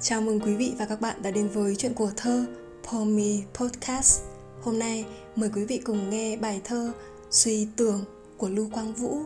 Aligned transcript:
Chào 0.00 0.20
mừng 0.20 0.40
quý 0.40 0.54
vị 0.54 0.74
và 0.78 0.86
các 0.86 1.00
bạn 1.00 1.22
đã 1.22 1.30
đến 1.30 1.48
với 1.48 1.76
chuyện 1.76 1.94
của 1.94 2.10
thơ 2.16 2.46
Pomi 2.82 3.42
Podcast. 3.54 4.22
Hôm 4.62 4.78
nay 4.78 5.04
mời 5.36 5.50
quý 5.54 5.64
vị 5.64 5.80
cùng 5.84 6.10
nghe 6.10 6.36
bài 6.36 6.60
thơ 6.64 6.92
Suy 7.30 7.68
tưởng 7.76 8.04
của 8.36 8.48
Lưu 8.48 8.70
Quang 8.72 8.94
Vũ. 8.94 9.18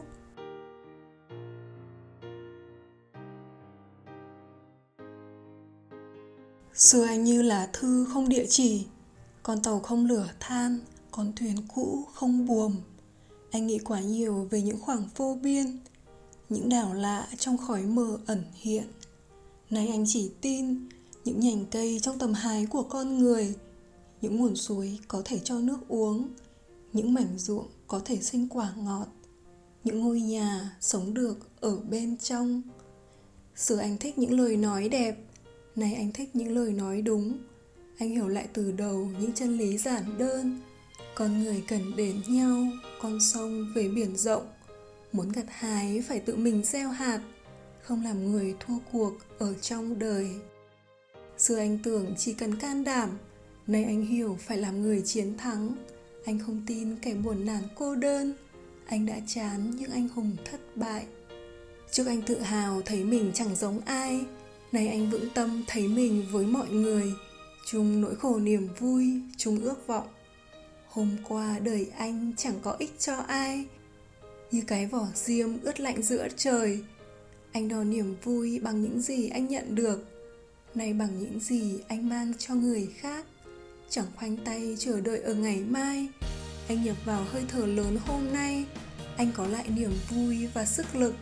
Xưa 6.75 7.05
anh 7.05 7.25
như 7.25 7.43
là 7.43 7.69
thư 7.73 8.07
không 8.13 8.29
địa 8.29 8.47
chỉ, 8.49 8.87
con 9.43 9.63
tàu 9.63 9.81
không 9.81 10.07
lửa 10.07 10.29
than, 10.41 10.79
con 11.11 11.33
thuyền 11.37 11.57
cũ 11.75 12.05
không 12.15 12.47
buồm. 12.47 12.77
Anh 13.51 13.67
nghĩ 13.67 13.79
quá 13.79 14.01
nhiều 14.01 14.49
về 14.51 14.63
những 14.63 14.81
khoảng 14.81 15.05
vô 15.17 15.39
biên, 15.43 15.79
những 16.49 16.69
đảo 16.69 16.95
lạ 16.95 17.29
trong 17.39 17.57
khói 17.59 17.83
mờ 17.83 18.19
ẩn 18.27 18.45
hiện 18.55 18.85
Nay 19.73 19.89
anh 19.89 20.05
chỉ 20.07 20.31
tin 20.41 20.89
những 21.25 21.41
nhành 21.41 21.65
cây 21.71 21.99
trong 22.03 22.19
tầm 22.19 22.33
hái 22.33 22.67
của 22.67 22.83
con 22.83 23.19
người, 23.19 23.55
Những 24.21 24.37
nguồn 24.37 24.57
suối 24.57 24.99
có 25.09 25.23
thể 25.25 25.39
cho 25.45 25.61
nước 25.61 25.79
uống, 25.89 26.29
Những 26.93 27.15
mảnh 27.15 27.39
ruộng 27.39 27.67
có 27.87 28.01
thể 28.05 28.17
sinh 28.21 28.49
quả 28.49 28.73
ngọt, 28.77 29.07
Những 29.85 30.01
ngôi 30.01 30.21
nhà 30.21 30.77
sống 30.81 31.15
được 31.15 31.39
ở 31.61 31.77
bên 31.77 32.17
trong. 32.17 32.63
Xưa 33.57 33.77
anh 33.77 33.97
thích 33.99 34.19
những 34.19 34.41
lời 34.41 34.57
nói 34.57 34.89
đẹp, 34.89 35.17
Nay 35.77 35.95
anh 35.95 36.13
thích 36.13 36.37
những 36.37 36.55
lời 36.55 36.73
nói 36.73 37.03
đúng. 37.03 37.39
Anh 37.99 38.11
hiểu 38.11 38.29
lại 38.29 38.49
từ 38.53 38.73
đầu 38.73 39.09
những 39.21 39.33
chân 39.33 39.59
lý 39.59 39.79
giản 39.79 40.19
đơn. 40.19 40.61
Con 41.15 41.43
người 41.43 41.65
cần 41.69 41.97
đến 41.97 42.23
nhau, 42.29 42.67
Con 43.03 43.21
sông 43.21 43.73
về 43.75 43.89
biển 43.89 44.17
rộng. 44.17 44.47
Muốn 45.13 45.33
gặt 45.33 45.47
hái 45.49 46.03
phải 46.09 46.21
tự 46.21 46.37
mình 46.37 46.63
gieo 46.65 46.89
hạt 46.89 47.21
không 47.83 48.05
làm 48.05 48.33
người 48.33 48.55
thua 48.61 48.79
cuộc 48.93 49.13
ở 49.39 49.55
trong 49.55 49.99
đời. 49.99 50.31
Xưa 51.39 51.57
anh 51.57 51.79
tưởng 51.83 52.15
chỉ 52.19 52.33
cần 52.33 52.57
can 52.57 52.85
đảm, 52.85 53.11
nay 53.67 53.85
anh 53.85 54.07
hiểu 54.07 54.39
phải 54.41 54.59
làm 54.59 54.83
người 54.83 55.03
chiến 55.05 55.37
thắng. 55.39 55.75
Anh 56.25 56.39
không 56.39 56.63
tin 56.67 56.97
kẻ 56.97 57.15
buồn 57.15 57.47
nản 57.47 57.63
cô 57.75 57.95
đơn, 57.95 58.35
anh 58.87 59.07
đã 59.07 59.17
chán 59.27 59.71
những 59.71 59.91
anh 59.91 60.09
hùng 60.09 60.37
thất 60.45 60.77
bại. 60.77 61.07
Trước 61.91 62.07
anh 62.07 62.23
tự 62.23 62.41
hào 62.41 62.83
thấy 62.83 63.05
mình 63.05 63.31
chẳng 63.35 63.57
giống 63.57 63.81
ai, 63.81 64.21
nay 64.73 64.89
anh 64.89 65.11
vững 65.11 65.31
tâm 65.35 65.65
thấy 65.67 65.89
mình 65.89 66.27
với 66.33 66.47
mọi 66.47 66.69
người. 66.69 67.13
Chung 67.67 68.01
nỗi 68.01 68.15
khổ 68.15 68.39
niềm 68.39 68.69
vui, 68.79 69.21
chung 69.37 69.61
ước 69.61 69.87
vọng. 69.87 70.07
Hôm 70.89 71.17
qua 71.29 71.59
đời 71.59 71.87
anh 71.97 72.33
chẳng 72.37 72.55
có 72.63 72.77
ích 72.79 72.99
cho 72.99 73.17
ai. 73.17 73.65
Như 74.51 74.63
cái 74.67 74.87
vỏ 74.87 75.07
diêm 75.15 75.61
ướt 75.63 75.81
lạnh 75.81 76.03
giữa 76.03 76.29
trời 76.37 76.85
anh 77.53 77.69
đo 77.69 77.85
niềm 77.85 78.17
vui 78.23 78.61
bằng 78.61 78.83
những 78.83 79.01
gì 79.01 79.29
anh 79.29 79.49
nhận 79.49 79.75
được. 79.75 80.05
Nay 80.75 80.93
bằng 80.93 81.19
những 81.19 81.41
gì 81.41 81.79
anh 81.89 82.09
mang 82.09 82.33
cho 82.39 82.55
người 82.55 82.89
khác. 82.97 83.25
Chẳng 83.91 84.07
khoanh 84.17 84.37
tay 84.37 84.77
chờ 84.79 85.01
đợi 85.01 85.19
ở 85.19 85.35
ngày 85.35 85.61
mai. 85.61 86.09
Anh 86.69 86.85
nhập 86.85 86.97
vào 87.05 87.25
hơi 87.33 87.43
thở 87.49 87.67
lớn 87.67 87.97
hôm 88.07 88.33
nay. 88.33 88.65
Anh 89.17 89.31
có 89.35 89.47
lại 89.47 89.65
niềm 89.77 89.93
vui 90.11 90.47
và 90.55 90.65
sức 90.65 90.95
lực. 90.95 91.15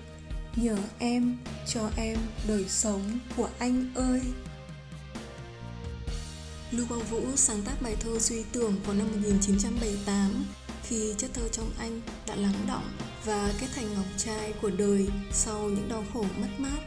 Nhờ 0.56 0.76
em, 0.98 1.36
cho 1.66 1.90
em 1.96 2.18
đời 2.48 2.64
sống 2.68 3.02
của 3.36 3.48
anh 3.58 3.86
ơi. 3.94 4.20
Lưu 6.70 6.86
Quang 6.88 7.04
Vũ 7.10 7.20
sáng 7.36 7.62
tác 7.62 7.82
bài 7.82 7.96
thơ 8.00 8.18
Suy 8.18 8.44
tưởng 8.52 8.74
vào 8.86 8.94
năm 8.94 9.06
1978 9.12 10.44
khi 10.82 11.14
chất 11.18 11.30
thơ 11.34 11.48
trong 11.52 11.70
anh 11.78 12.00
đã 12.26 12.36
lắng 12.36 12.54
động 12.68 13.09
và 13.24 13.52
kết 13.60 13.66
thành 13.74 13.94
ngọc 13.94 14.06
trai 14.16 14.52
của 14.62 14.70
đời 14.70 15.08
sau 15.32 15.68
những 15.68 15.88
đau 15.88 16.04
khổ 16.14 16.24
mất 16.40 16.48
mát. 16.58 16.78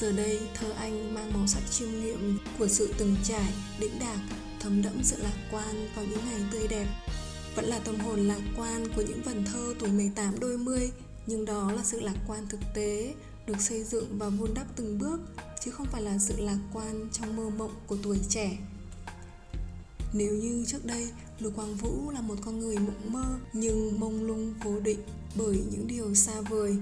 Giờ 0.00 0.12
đây, 0.12 0.40
thơ 0.54 0.72
anh 0.78 1.14
mang 1.14 1.32
màu 1.32 1.46
sắc 1.46 1.70
chiêm 1.70 1.88
nghiệm 1.90 2.38
của 2.58 2.68
sự 2.68 2.94
từng 2.98 3.16
trải, 3.24 3.52
đĩnh 3.80 3.98
đạc, 4.00 4.18
thấm 4.60 4.82
đẫm 4.82 5.02
sự 5.02 5.16
lạc 5.22 5.36
quan 5.52 5.88
vào 5.94 6.04
những 6.04 6.20
ngày 6.30 6.40
tươi 6.52 6.68
đẹp. 6.68 6.86
Vẫn 7.54 7.64
là 7.64 7.78
tâm 7.78 8.00
hồn 8.00 8.28
lạc 8.28 8.40
quan 8.56 8.88
của 8.96 9.02
những 9.02 9.22
vần 9.22 9.44
thơ 9.44 9.74
tuổi 9.78 9.88
18 9.88 10.40
đôi 10.40 10.58
mươi, 10.58 10.90
nhưng 11.26 11.44
đó 11.44 11.72
là 11.72 11.82
sự 11.84 12.00
lạc 12.00 12.16
quan 12.28 12.46
thực 12.48 12.60
tế, 12.74 13.14
được 13.46 13.60
xây 13.60 13.84
dựng 13.84 14.18
và 14.18 14.28
vun 14.28 14.54
đắp 14.54 14.66
từng 14.76 14.98
bước, 14.98 15.20
chứ 15.64 15.70
không 15.70 15.86
phải 15.86 16.02
là 16.02 16.18
sự 16.18 16.34
lạc 16.40 16.58
quan 16.72 17.08
trong 17.12 17.36
mơ 17.36 17.50
mộng 17.58 17.74
của 17.86 17.96
tuổi 18.02 18.18
trẻ. 18.28 18.58
Nếu 20.12 20.34
như 20.34 20.64
trước 20.66 20.84
đây 20.84 21.08
lục 21.38 21.52
Quang 21.56 21.74
Vũ 21.74 22.10
là 22.10 22.20
một 22.20 22.34
con 22.44 22.60
người 22.60 22.78
mộng 22.78 23.12
mơ 23.12 23.24
nhưng 23.52 24.00
mông 24.00 24.24
lung 24.24 24.54
vô 24.64 24.80
định 24.80 25.00
bởi 25.34 25.62
những 25.70 25.86
điều 25.86 26.14
xa 26.14 26.40
vời. 26.40 26.76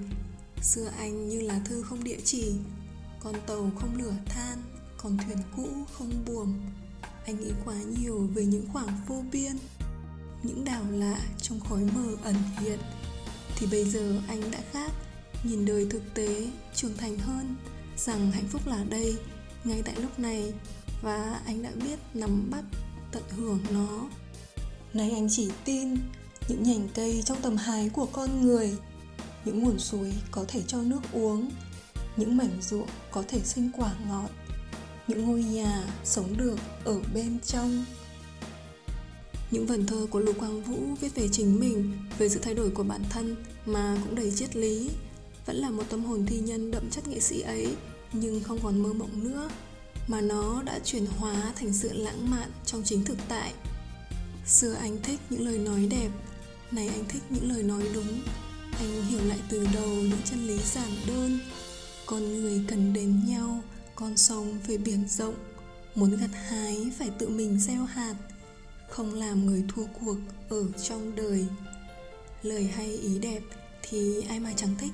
Xưa 0.61 0.91
anh 0.97 1.29
như 1.29 1.41
là 1.41 1.59
thư 1.65 1.83
không 1.83 2.03
địa 2.03 2.19
chỉ, 2.23 2.53
con 3.19 3.35
tàu 3.47 3.71
không 3.79 3.97
lửa 3.97 4.13
than, 4.25 4.57
còn 4.97 5.17
thuyền 5.17 5.37
cũ 5.55 5.67
không 5.93 6.11
buồm. 6.27 6.53
Anh 7.25 7.39
nghĩ 7.39 7.51
quá 7.65 7.75
nhiều 7.75 8.29
về 8.35 8.45
những 8.45 8.65
khoảng 8.73 8.97
vô 9.07 9.23
biên, 9.31 9.57
những 10.43 10.65
đảo 10.65 10.83
lạ 10.91 11.19
trong 11.41 11.59
khói 11.59 11.83
mờ 11.95 12.15
ẩn 12.23 12.35
hiện. 12.59 12.79
Thì 13.57 13.67
bây 13.71 13.85
giờ 13.85 14.21
anh 14.27 14.51
đã 14.51 14.59
khác, 14.71 14.91
nhìn 15.43 15.65
đời 15.65 15.87
thực 15.89 16.13
tế, 16.13 16.47
trưởng 16.75 16.97
thành 16.97 17.17
hơn, 17.17 17.55
rằng 17.97 18.31
hạnh 18.31 18.47
phúc 18.47 18.61
là 18.67 18.83
đây, 18.89 19.17
ngay 19.63 19.81
tại 19.85 19.95
lúc 20.01 20.19
này 20.19 20.53
và 21.01 21.41
anh 21.45 21.63
đã 21.63 21.71
biết 21.83 21.99
nắm 22.13 22.47
bắt 22.51 22.63
tận 23.11 23.23
hưởng 23.37 23.59
nó 23.71 24.09
Nay 24.93 25.11
anh 25.11 25.27
chỉ 25.29 25.51
tin 25.65 25.95
những 26.47 26.63
nhành 26.63 26.87
cây 26.95 27.21
trong 27.25 27.41
tầm 27.41 27.57
hái 27.57 27.89
của 27.89 28.05
con 28.05 28.41
người 28.41 28.77
Những 29.45 29.63
nguồn 29.63 29.79
suối 29.79 30.13
có 30.31 30.45
thể 30.47 30.61
cho 30.67 30.77
nước 30.77 31.01
uống 31.11 31.49
Những 32.17 32.37
mảnh 32.37 32.61
ruộng 32.61 32.87
có 33.11 33.23
thể 33.27 33.39
sinh 33.43 33.69
quả 33.77 33.93
ngọt 34.07 34.29
Những 35.07 35.25
ngôi 35.25 35.43
nhà 35.43 35.83
sống 36.03 36.37
được 36.37 36.59
ở 36.83 36.99
bên 37.13 37.39
trong 37.45 37.85
những 39.51 39.65
vần 39.65 39.85
thơ 39.85 40.07
của 40.09 40.19
Lục 40.19 40.35
Quang 40.39 40.61
Vũ 40.63 40.77
viết 41.01 41.15
về 41.15 41.27
chính 41.31 41.59
mình, 41.59 41.97
về 42.17 42.29
sự 42.29 42.39
thay 42.39 42.53
đổi 42.53 42.69
của 42.69 42.83
bản 42.83 43.01
thân 43.09 43.35
mà 43.65 43.97
cũng 44.03 44.15
đầy 44.15 44.31
triết 44.31 44.55
lý. 44.55 44.89
Vẫn 45.45 45.55
là 45.55 45.69
một 45.69 45.83
tâm 45.89 46.05
hồn 46.05 46.25
thi 46.25 46.39
nhân 46.39 46.71
đậm 46.71 46.89
chất 46.89 47.07
nghệ 47.07 47.19
sĩ 47.19 47.41
ấy, 47.41 47.75
nhưng 48.13 48.43
không 48.43 48.59
còn 48.63 48.83
mơ 48.83 48.93
mộng 48.93 49.23
nữa, 49.23 49.49
mà 50.07 50.21
nó 50.21 50.63
đã 50.63 50.79
chuyển 50.83 51.05
hóa 51.05 51.53
thành 51.55 51.73
sự 51.73 51.93
lãng 51.93 52.29
mạn 52.31 52.51
trong 52.65 52.83
chính 52.83 53.05
thực 53.05 53.17
tại 53.27 53.53
xưa 54.45 54.73
anh 54.73 54.97
thích 55.03 55.19
những 55.29 55.45
lời 55.45 55.57
nói 55.57 55.87
đẹp 55.89 56.09
này, 56.75 56.87
anh 56.87 57.05
thích 57.09 57.23
những 57.29 57.51
lời 57.51 57.63
nói 57.63 57.83
đúng. 57.93 58.21
Anh 58.79 59.03
hiểu 59.03 59.19
lại 59.25 59.39
từ 59.49 59.67
đầu 59.73 59.89
những 59.89 60.21
chân 60.25 60.47
lý 60.47 60.57
giản 60.57 60.91
đơn. 61.07 61.39
Con 62.05 62.41
người 62.41 62.61
cần 62.67 62.93
đến 62.93 63.21
nhau, 63.27 63.61
con 63.95 64.17
sông 64.17 64.59
về 64.67 64.77
biển 64.77 65.07
rộng. 65.07 65.35
Muốn 65.95 66.17
gặt 66.17 66.29
hái 66.33 66.91
phải 66.97 67.09
tự 67.19 67.29
mình 67.29 67.59
gieo 67.59 67.83
hạt, 67.83 68.15
không 68.89 69.13
làm 69.13 69.45
người 69.45 69.63
thua 69.75 69.85
cuộc 69.85 70.17
ở 70.49 70.63
trong 70.83 71.15
đời. 71.15 71.45
Lời 72.43 72.63
hay 72.63 72.97
ý 72.97 73.19
đẹp 73.19 73.41
thì 73.81 74.21
ai 74.21 74.39
mà 74.39 74.53
chẳng 74.55 74.75
thích. 74.77 74.91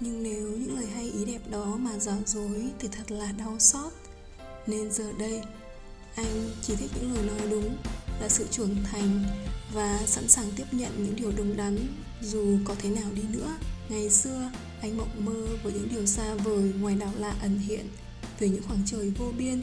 Nhưng 0.00 0.22
nếu 0.22 0.50
những 0.50 0.76
lời 0.76 0.86
hay 0.86 1.10
ý 1.10 1.24
đẹp 1.24 1.50
đó 1.50 1.76
mà 1.76 1.98
giả 1.98 2.16
dối 2.26 2.62
thì 2.78 2.88
thật 2.92 3.10
là 3.10 3.32
đau 3.32 3.56
xót. 3.58 3.92
Nên 4.66 4.92
giờ 4.92 5.12
đây, 5.18 5.42
anh 6.14 6.50
chỉ 6.62 6.76
thích 6.76 6.90
những 6.94 7.14
lời 7.14 7.24
nói 7.26 7.50
đúng 7.50 7.76
là 8.20 8.28
sự 8.28 8.46
trưởng 8.50 8.76
thành 8.92 9.24
và 9.72 10.00
sẵn 10.06 10.28
sàng 10.28 10.50
tiếp 10.56 10.64
nhận 10.72 11.04
những 11.04 11.16
điều 11.16 11.32
đúng 11.36 11.56
đắn, 11.56 11.78
dù 12.22 12.58
có 12.64 12.74
thế 12.78 12.88
nào 12.88 13.10
đi 13.14 13.22
nữa. 13.22 13.56
Ngày 13.88 14.10
xưa, 14.10 14.50
anh 14.80 14.96
mộng 14.96 15.24
mơ 15.24 15.46
với 15.62 15.72
những 15.72 15.88
điều 15.90 16.06
xa 16.06 16.34
vời 16.34 16.72
ngoài 16.80 16.94
đảo 16.94 17.12
lạ 17.18 17.34
ẩn 17.42 17.58
hiện 17.58 17.88
về 18.38 18.48
những 18.48 18.62
khoảng 18.62 18.82
trời 18.86 19.12
vô 19.18 19.32
biên, 19.38 19.62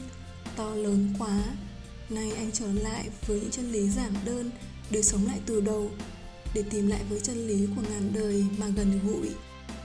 to 0.56 0.74
lớn 0.74 1.14
quá. 1.18 1.44
Nay 2.10 2.32
anh 2.36 2.50
trở 2.52 2.72
lại 2.72 3.08
với 3.26 3.40
những 3.40 3.50
chân 3.50 3.72
lý 3.72 3.90
giản 3.90 4.12
đơn 4.24 4.50
để 4.90 5.02
sống 5.02 5.26
lại 5.26 5.40
từ 5.46 5.60
đầu, 5.60 5.90
để 6.54 6.62
tìm 6.70 6.88
lại 6.88 7.00
với 7.10 7.20
chân 7.20 7.46
lý 7.46 7.66
của 7.76 7.82
ngàn 7.90 8.12
đời 8.14 8.44
mà 8.58 8.68
gần 8.68 9.00
gũi. 9.06 9.28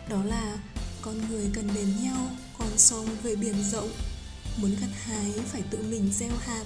Đó 0.10 0.24
là 0.24 0.58
con 1.02 1.16
người 1.30 1.46
cần 1.54 1.70
đến 1.76 1.88
nhau, 2.04 2.30
con 2.58 2.78
sông 2.78 3.08
về 3.24 3.36
biển 3.36 3.56
rộng. 3.72 3.90
Muốn 4.58 4.72
gặt 4.82 4.90
hái 4.94 5.32
phải 5.32 5.62
tự 5.62 5.78
mình 5.90 6.12
gieo 6.14 6.32
hạt 6.40 6.64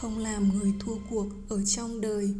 không 0.00 0.18
làm 0.18 0.58
người 0.58 0.74
thua 0.80 0.96
cuộc 1.10 1.26
ở 1.48 1.64
trong 1.64 2.00
đời. 2.00 2.34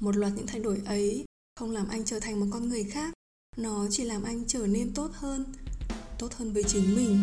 Một 0.00 0.16
loạt 0.16 0.32
những 0.36 0.46
thay 0.46 0.60
đổi 0.60 0.80
ấy 0.86 1.24
không 1.56 1.70
làm 1.70 1.88
anh 1.88 2.04
trở 2.04 2.20
thành 2.20 2.40
một 2.40 2.46
con 2.50 2.68
người 2.68 2.84
khác 2.84 3.14
nó 3.56 3.86
chỉ 3.90 4.04
làm 4.04 4.22
anh 4.22 4.44
trở 4.46 4.66
nên 4.66 4.94
tốt 4.94 5.10
hơn 5.12 5.44
tốt 6.18 6.34
hơn 6.34 6.52
với 6.52 6.62
chính 6.62 6.96
mình 6.96 7.22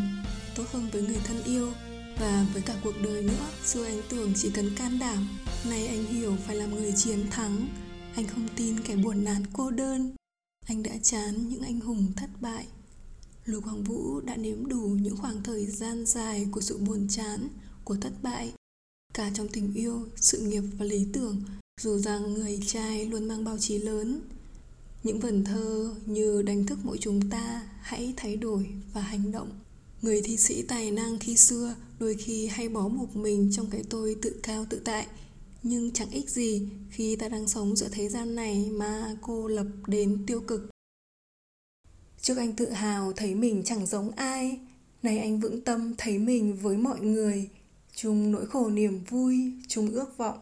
tốt 0.56 0.64
hơn 0.72 0.90
với 0.94 1.02
người 1.02 1.20
thân 1.24 1.44
yêu 1.44 1.72
và 2.20 2.46
với 2.54 2.62
cả 2.62 2.76
cuộc 2.84 2.94
đời 3.04 3.24
nữa. 3.24 3.48
Xưa 3.66 3.86
anh 3.86 4.02
tưởng 4.10 4.34
chỉ 4.36 4.52
cần 4.54 4.76
can 4.78 5.00
đảm 5.00 5.28
nay 5.70 5.88
anh 5.88 6.06
hiểu 6.06 6.36
phải 6.48 6.56
làm 6.56 6.76
người 6.76 6.94
chiến 6.96 7.28
thắng 7.32 7.68
anh 8.16 8.28
không 8.28 8.48
tin 8.56 8.80
kẻ 8.80 8.96
buồn 8.96 9.24
nản 9.24 9.44
cô 9.54 9.72
đơn. 9.72 10.16
Anh 10.66 10.84
đã 10.84 10.92
chán 11.04 11.50
những 11.50 11.62
anh 11.62 11.80
hùng 11.80 12.14
thất 12.16 12.30
bại. 12.42 12.66
Lục 13.46 13.64
hoàng 13.64 13.84
Vũ 13.84 14.22
đã 14.22 14.38
nếm 14.38 14.68
đủ 14.68 14.98
những 15.02 15.18
khoảng 15.18 15.44
thời 15.44 15.66
gian 15.66 16.06
dài 16.06 16.48
của 16.52 16.62
sự 16.62 16.78
buồn 16.78 17.08
chán, 17.10 17.48
của 17.84 17.96
thất 18.02 18.14
bại 18.22 18.54
cả 19.14 19.32
trong 19.34 19.48
tình 19.48 19.74
yêu, 19.74 20.08
sự 20.16 20.38
nghiệp 20.38 20.64
và 20.78 20.86
lý 20.86 21.08
tưởng, 21.14 21.44
dù 21.82 21.98
rằng 21.98 22.34
người 22.34 22.60
trai 22.66 23.06
luôn 23.06 23.28
mang 23.28 23.44
bao 23.44 23.58
trí 23.58 23.78
lớn. 23.78 24.22
Những 25.04 25.20
vần 25.20 25.44
thơ 25.44 25.96
như 26.06 26.42
đánh 26.42 26.66
thức 26.66 26.80
mỗi 26.84 26.98
chúng 26.98 27.30
ta 27.30 27.70
hãy 27.82 28.14
thay 28.18 28.36
đổi 28.36 28.68
và 28.94 29.02
hành 29.02 29.32
động. 29.32 29.50
Người 30.02 30.22
thi 30.22 30.38
sĩ 30.38 30.62
tài 30.62 30.92
năng 30.92 31.20
khi 31.20 31.38
xưa 31.38 31.76
đôi 32.00 32.16
khi 32.16 32.48
hay 32.48 32.70
bó 32.70 32.90
buộc 32.90 33.16
mình 33.16 33.50
trong 33.54 33.70
cái 33.70 33.84
tôi 33.90 34.16
tự 34.22 34.40
cao 34.44 34.66
tự 34.70 34.82
tại 34.86 35.08
Nhưng 35.64 35.92
chẳng 35.92 36.10
ích 36.10 36.30
gì 36.30 36.70
khi 36.90 37.16
ta 37.16 37.30
đang 37.30 37.48
sống 37.48 37.76
giữa 37.76 37.88
thế 37.92 38.10
gian 38.10 38.36
này 38.36 38.70
mà 38.72 39.16
cô 39.22 39.48
lập 39.48 39.68
đến 39.88 40.24
tiêu 40.28 40.42
cực 40.42 40.70
Trước 42.22 42.38
anh 42.38 42.56
tự 42.56 42.70
hào 42.70 43.14
thấy 43.14 43.36
mình 43.36 43.64
chẳng 43.66 43.86
giống 43.86 44.12
ai 44.12 44.60
Nay 45.04 45.20
anh 45.20 45.40
vững 45.40 45.62
tâm 45.62 45.94
thấy 45.98 46.18
mình 46.18 46.56
với 46.56 46.78
mọi 46.78 47.00
người 47.00 47.50
chung 48.04 48.32
nỗi 48.32 48.46
khổ 48.46 48.70
niềm 48.70 49.04
vui, 49.10 49.54
chung 49.68 49.92
ước 49.92 50.18
vọng 50.18 50.40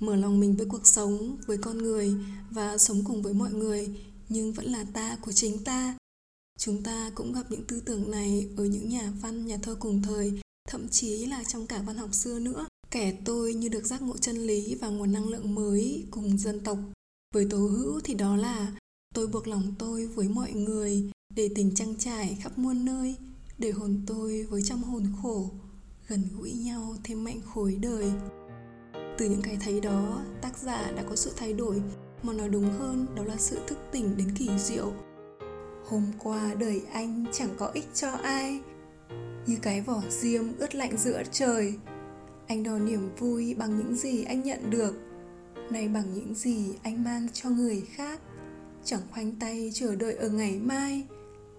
Mở 0.00 0.16
lòng 0.16 0.40
mình 0.40 0.56
với 0.56 0.66
cuộc 0.66 0.86
sống, 0.86 1.36
với 1.46 1.58
con 1.58 1.78
người 1.78 2.14
và 2.50 2.78
sống 2.78 3.04
cùng 3.04 3.22
với 3.22 3.34
mọi 3.34 3.52
người 3.52 3.88
Nhưng 4.28 4.52
vẫn 4.52 4.66
là 4.66 4.84
ta 4.92 5.16
của 5.20 5.32
chính 5.32 5.64
ta 5.64 5.96
Chúng 6.58 6.82
ta 6.82 7.10
cũng 7.14 7.32
gặp 7.32 7.42
những 7.50 7.64
tư 7.64 7.80
tưởng 7.80 8.10
này 8.10 8.48
ở 8.56 8.64
những 8.64 8.88
nhà 8.88 9.12
văn, 9.20 9.46
nhà 9.46 9.56
thơ 9.62 9.74
cùng 9.80 10.02
thời, 10.02 10.40
thậm 10.68 10.88
chí 10.88 11.26
là 11.26 11.44
trong 11.44 11.66
cả 11.66 11.82
văn 11.86 11.96
học 11.96 12.14
xưa 12.14 12.38
nữa. 12.38 12.66
Kẻ 12.90 13.18
tôi 13.24 13.54
như 13.54 13.68
được 13.68 13.86
giác 13.86 14.02
ngộ 14.02 14.16
chân 14.16 14.36
lý 14.36 14.74
và 14.74 14.88
nguồn 14.88 15.12
năng 15.12 15.28
lượng 15.28 15.54
mới 15.54 16.06
cùng 16.10 16.38
dân 16.38 16.60
tộc. 16.60 16.78
Với 17.34 17.46
tố 17.50 17.58
hữu 17.58 18.00
thì 18.04 18.14
đó 18.14 18.36
là 18.36 18.72
tôi 19.14 19.26
buộc 19.26 19.48
lòng 19.48 19.74
tôi 19.78 20.06
với 20.06 20.28
mọi 20.28 20.52
người 20.52 21.10
để 21.34 21.50
tình 21.54 21.74
trăng 21.74 21.94
trải 21.98 22.38
khắp 22.42 22.58
muôn 22.58 22.84
nơi, 22.84 23.16
để 23.58 23.70
hồn 23.70 24.02
tôi 24.06 24.42
với 24.42 24.62
trong 24.62 24.82
hồn 24.82 25.06
khổ, 25.22 25.50
gần 26.08 26.22
gũi 26.36 26.52
nhau 26.52 26.94
thêm 27.04 27.24
mạnh 27.24 27.40
khối 27.44 27.78
đời. 27.82 28.12
Từ 29.18 29.28
những 29.28 29.42
cái 29.42 29.58
thấy 29.64 29.80
đó, 29.80 30.22
tác 30.42 30.58
giả 30.58 30.92
đã 30.96 31.02
có 31.08 31.16
sự 31.16 31.32
thay 31.36 31.52
đổi, 31.52 31.82
mà 32.22 32.32
nói 32.32 32.48
đúng 32.48 32.72
hơn 32.78 33.06
đó 33.14 33.24
là 33.24 33.36
sự 33.36 33.58
thức 33.66 33.78
tỉnh 33.92 34.16
đến 34.16 34.34
kỳ 34.38 34.50
diệu. 34.58 34.92
Hôm 35.86 36.06
qua 36.18 36.54
đời 36.58 36.82
anh 36.92 37.24
chẳng 37.32 37.50
có 37.58 37.66
ích 37.66 37.88
cho 37.94 38.10
ai 38.10 38.60
như 39.46 39.56
cái 39.62 39.80
vỏ 39.80 40.02
diêm 40.08 40.44
ướt 40.58 40.74
lạnh 40.74 40.96
giữa 40.98 41.22
trời. 41.32 41.74
Anh 42.46 42.62
đo 42.62 42.78
niềm 42.78 43.10
vui 43.18 43.54
bằng 43.54 43.78
những 43.78 43.96
gì 43.96 44.24
anh 44.24 44.42
nhận 44.42 44.70
được 44.70 44.94
nay 45.70 45.88
bằng 45.88 46.14
những 46.14 46.34
gì 46.34 46.74
anh 46.82 47.04
mang 47.04 47.28
cho 47.32 47.50
người 47.50 47.80
khác. 47.80 48.20
Chẳng 48.84 49.00
khoanh 49.10 49.32
tay 49.40 49.70
chờ 49.74 49.96
đợi 49.96 50.14
ở 50.14 50.28
ngày 50.28 50.58
mai 50.58 51.04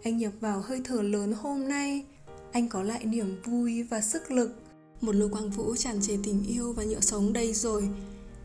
anh 0.04 0.18
nhập 0.18 0.34
vào 0.40 0.62
hơi 0.62 0.82
thở 0.84 1.02
lớn 1.02 1.34
hôm 1.34 1.68
nay 1.68 2.06
anh 2.54 2.70
có 2.70 2.84
lại 2.84 3.06
niềm 3.06 3.42
vui 3.44 3.84
và 3.84 4.02
sức 4.02 4.32
lực. 4.32 4.56
Một 5.02 5.16
lưu 5.16 5.30
quang 5.30 5.50
vũ 5.50 5.76
tràn 5.76 6.02
trề 6.02 6.18
tình 6.24 6.44
yêu 6.48 6.74
và 6.74 6.84
nhựa 6.84 7.00
sống 7.00 7.34
đây 7.34 7.54
rồi. 7.54 7.90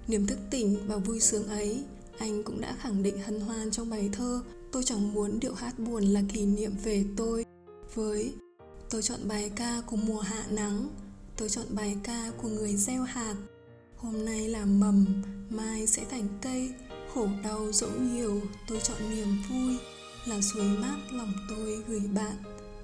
Niềm 0.08 0.26
thức 0.26 0.38
tỉnh 0.50 0.76
và 0.86 0.96
vui 0.96 1.20
sướng 1.20 1.48
ấy, 1.48 1.84
anh 2.18 2.42
cũng 2.42 2.60
đã 2.60 2.76
khẳng 2.80 3.02
định 3.02 3.18
hân 3.18 3.40
hoan 3.40 3.70
trong 3.70 3.90
bài 3.90 4.08
thơ 4.12 4.42
tôi 4.72 4.82
chẳng 4.84 5.12
muốn 5.12 5.40
điệu 5.40 5.54
hát 5.54 5.78
buồn 5.78 6.04
là 6.04 6.22
kỷ 6.32 6.46
niệm 6.46 6.72
về 6.84 7.04
tôi. 7.16 7.44
Với 7.94 8.34
tôi 8.90 9.02
chọn 9.02 9.20
bài 9.28 9.50
ca 9.56 9.82
của 9.86 9.96
mùa 9.96 10.20
hạ 10.20 10.44
nắng, 10.50 10.88
tôi 11.36 11.48
chọn 11.48 11.66
bài 11.70 11.96
ca 12.04 12.30
của 12.42 12.48
người 12.48 12.76
gieo 12.76 13.02
hạt. 13.02 13.34
Hôm 13.96 14.24
nay 14.24 14.48
là 14.48 14.64
mầm, 14.64 15.22
mai 15.50 15.86
sẽ 15.86 16.04
thành 16.10 16.28
cây. 16.42 16.70
Khổ 17.14 17.28
đau 17.44 17.72
dẫu 17.72 17.90
nhiều, 18.00 18.40
tôi 18.68 18.78
chọn 18.82 19.10
niềm 19.10 19.36
vui. 19.50 19.76
Là 20.26 20.40
suối 20.40 20.64
mát 20.64 20.96
lòng 21.12 21.32
tôi 21.48 21.82
gửi 21.88 22.00
bạn 22.14 22.36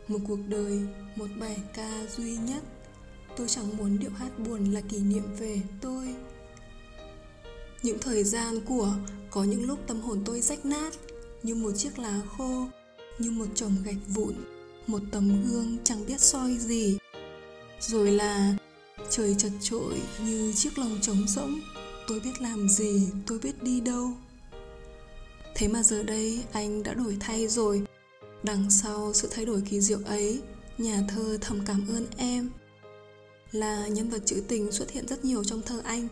một 0.09 0.19
cuộc 0.29 0.39
đời, 0.49 0.81
một 1.17 1.27
bài 1.41 1.57
ca 1.75 2.07
duy 2.17 2.37
nhất. 2.37 2.63
Tôi 3.37 3.49
chẳng 3.49 3.77
muốn 3.77 3.99
điệu 3.99 4.11
hát 4.11 4.39
buồn 4.39 4.73
là 4.73 4.81
kỷ 4.81 4.99
niệm 4.99 5.25
về 5.39 5.61
tôi. 5.81 6.15
Những 7.83 7.99
thời 8.01 8.25
gian 8.25 8.61
của, 8.61 8.95
có 9.31 9.45
những 9.45 9.67
lúc 9.67 9.79
tâm 9.87 10.01
hồn 10.01 10.23
tôi 10.25 10.41
rách 10.41 10.67
nát, 10.67 10.95
như 11.43 11.55
một 11.55 11.73
chiếc 11.77 11.99
lá 11.99 12.21
khô, 12.37 12.67
như 13.19 13.31
một 13.31 13.47
chồng 13.55 13.77
gạch 13.85 14.09
vụn, 14.09 14.35
một 14.87 15.03
tấm 15.11 15.43
gương 15.43 15.77
chẳng 15.85 16.07
biết 16.07 16.21
soi 16.21 16.57
gì. 16.59 16.99
Rồi 17.81 18.11
là, 18.11 18.55
trời 19.11 19.35
chật 19.39 19.53
trội 19.61 19.95
như 20.25 20.53
chiếc 20.57 20.79
lồng 20.79 20.99
trống 21.03 21.29
rỗng, 21.29 21.61
tôi 22.09 22.21
biết 22.21 22.41
làm 22.41 22.69
gì, 22.69 23.09
tôi 23.27 23.39
biết 23.39 23.63
đi 23.63 23.81
đâu. 23.81 24.11
Thế 25.55 25.69
mà 25.69 25.83
giờ 25.83 26.03
đây 26.03 26.45
anh 26.53 26.83
đã 26.83 26.95
đổi 26.95 27.17
thay 27.21 27.49
rồi 27.49 27.83
đằng 28.45 28.71
sau 28.71 29.13
sự 29.15 29.29
thay 29.31 29.45
đổi 29.45 29.63
kỳ 29.71 29.81
diệu 29.81 29.99
ấy 30.07 30.41
nhà 30.79 31.03
thơ 31.09 31.39
thầm 31.41 31.61
cảm 31.67 31.87
ơn 31.89 32.07
em. 32.17 32.51
Là 33.53 33.87
nhân 33.87 34.11
vật 34.11 34.23
trữ 34.27 34.43
tình 34.49 34.73
xuất 34.73 34.91
hiện 34.91 35.07
rất 35.07 35.25
nhiều 35.25 35.45
trong 35.45 35.63
thơ 35.63 35.81
anh 35.85 36.09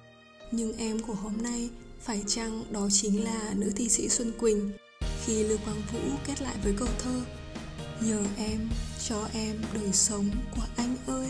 nhưng 0.51 0.77
em 0.77 0.99
của 0.99 1.15
hôm 1.15 1.33
nay 1.43 1.71
phải 2.01 2.23
chăng 2.27 2.65
đó 2.71 2.89
chính 2.91 3.25
là 3.25 3.55
nữ 3.57 3.73
thi 3.77 3.89
sĩ 3.89 4.09
xuân 4.09 4.33
quỳnh 4.39 4.71
khi 5.25 5.45
Lưu 5.45 5.59
Quang 5.65 5.83
Vũ 5.93 5.99
kết 6.27 6.43
lại 6.43 6.57
với 6.65 6.75
câu 6.79 6.89
thơ 6.99 7.21
Nhờ 8.01 8.19
em, 8.37 8.69
cho 9.09 9.29
em 9.35 9.57
đời 9.75 9.93
sống 9.93 10.31
của 10.57 10.63
anh 10.77 10.97
ơi. 11.07 11.29